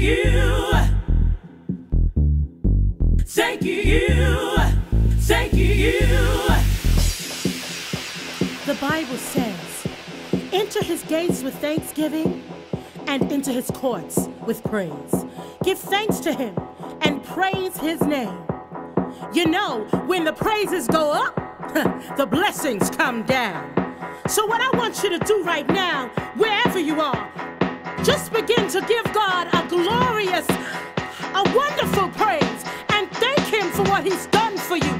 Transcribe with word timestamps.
You. 0.00 0.72
Thank 3.26 3.62
you. 3.62 4.56
Thank 5.20 5.52
you. 5.52 6.00
The 8.66 8.78
Bible 8.80 9.16
says, 9.16 9.86
enter 10.52 10.82
his 10.82 11.02
gates 11.02 11.42
with 11.42 11.54
thanksgiving 11.56 12.42
and 13.06 13.30
into 13.30 13.52
his 13.52 13.70
courts 13.70 14.28
with 14.46 14.64
praise. 14.64 15.24
Give 15.62 15.78
thanks 15.78 16.18
to 16.20 16.32
him 16.32 16.56
and 17.02 17.22
praise 17.22 17.76
his 17.76 18.00
name. 18.00 18.38
You 19.32 19.46
know, 19.46 19.84
when 20.06 20.24
the 20.24 20.32
praises 20.32 20.86
go 20.86 21.12
up, 21.12 21.34
the 22.16 22.26
blessings 22.26 22.90
come 22.90 23.22
down. 23.24 23.76
So, 24.28 24.46
what 24.46 24.60
I 24.60 24.76
want 24.76 25.02
you 25.02 25.10
to 25.10 25.18
do 25.18 25.42
right 25.44 25.66
now, 25.68 26.08
wherever 26.36 26.78
you 26.78 27.00
are, 27.00 27.49
just 28.04 28.32
begin 28.32 28.66
to 28.68 28.80
give 28.82 29.04
God 29.12 29.48
a 29.52 29.68
glorious, 29.68 30.48
a 30.48 31.42
wonderful 31.54 32.08
praise 32.10 32.64
and 32.90 33.10
thank 33.12 33.40
Him 33.40 33.70
for 33.72 33.82
what 33.84 34.04
He's 34.04 34.26
done 34.26 34.56
for 34.56 34.76
you, 34.76 34.99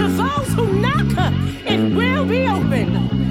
To 0.00 0.08
those 0.08 0.48
who 0.54 0.80
knock, 0.80 1.34
it 1.66 1.94
will 1.94 2.24
be 2.24 2.48
open. 2.48 3.30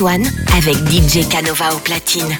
One 0.00 0.24
avec 0.56 0.76
DJ 0.88 1.28
Canova 1.28 1.74
au 1.74 1.78
platine. 1.78 2.38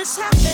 this 0.00 0.16
happened. 0.16 0.49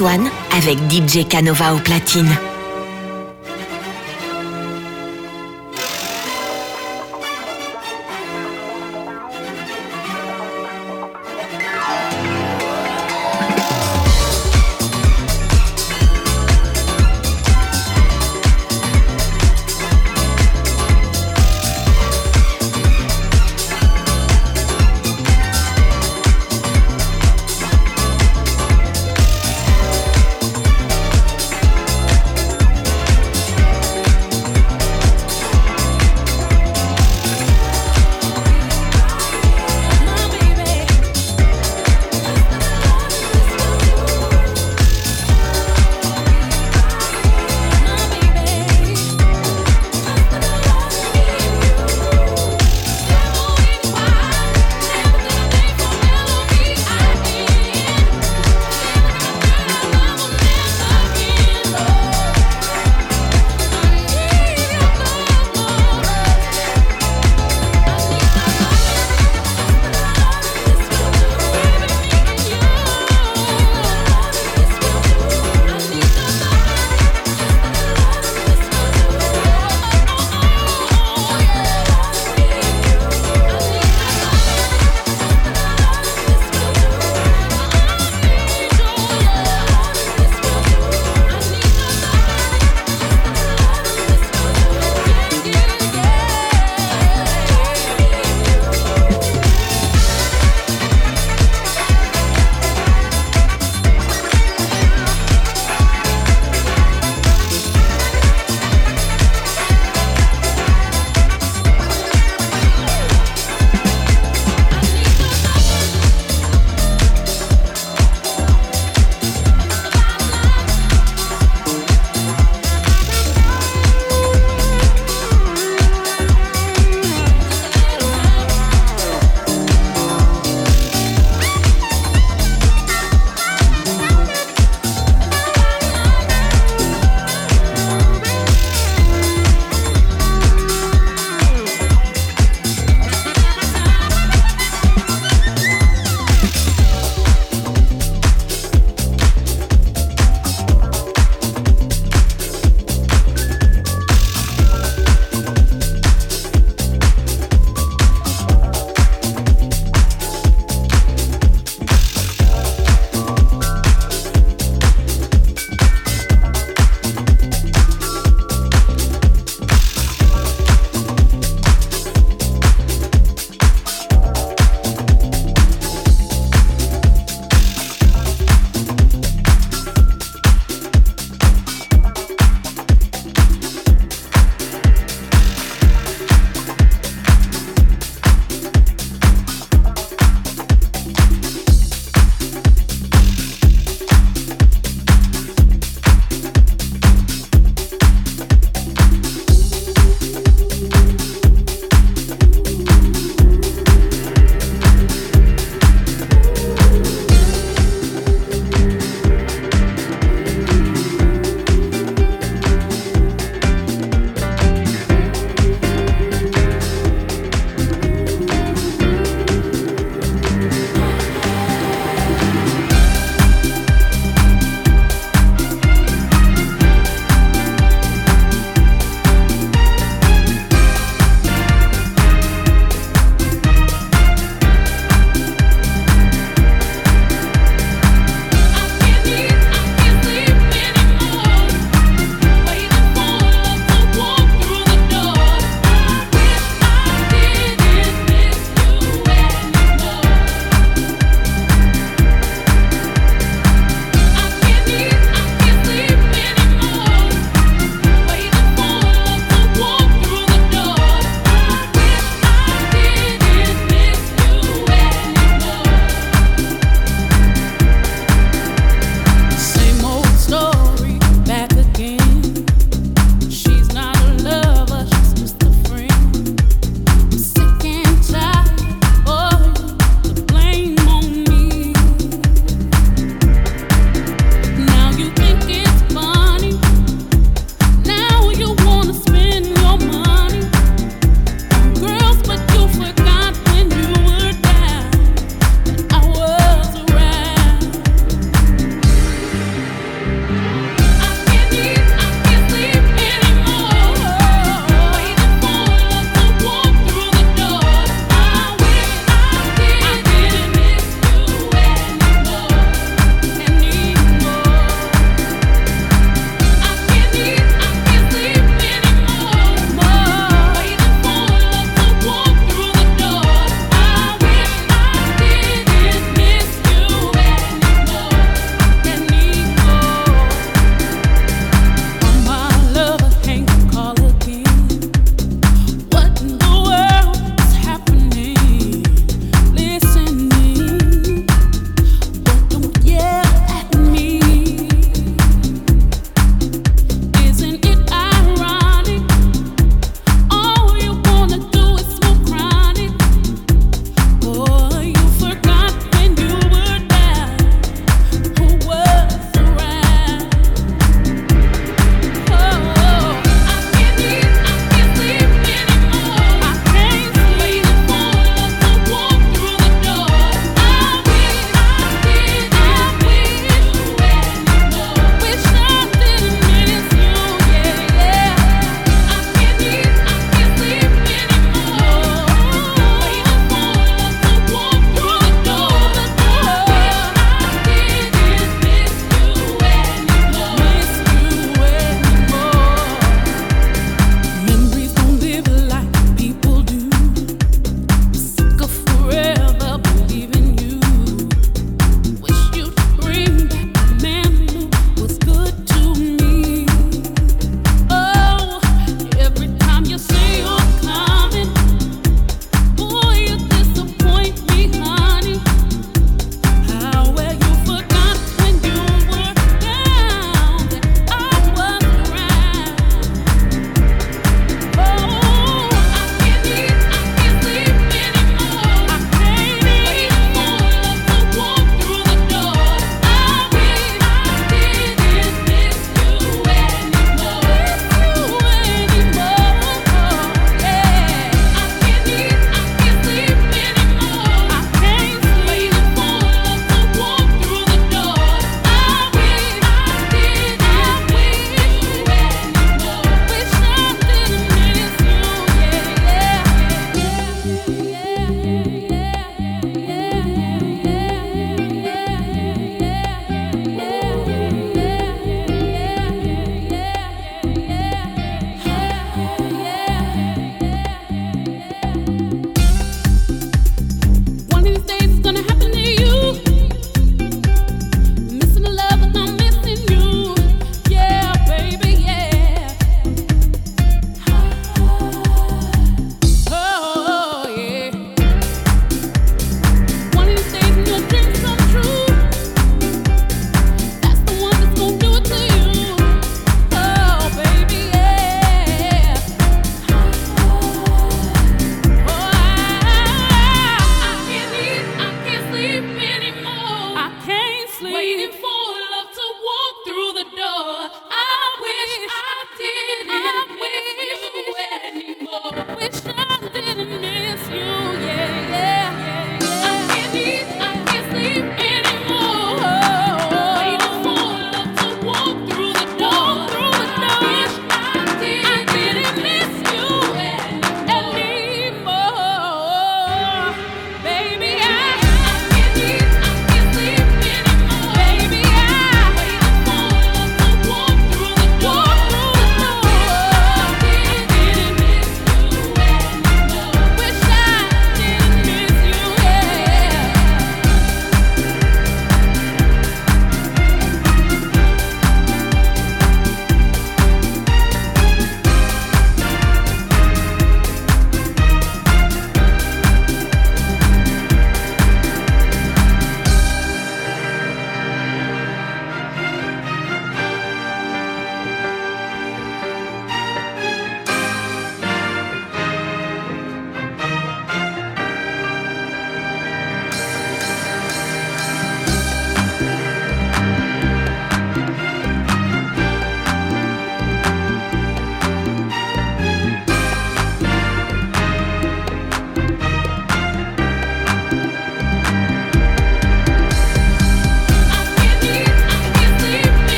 One 0.00 0.30
avec 0.56 0.78
DJ 0.90 1.26
Canova 1.28 1.74
au 1.74 1.78
platine. 1.78 2.36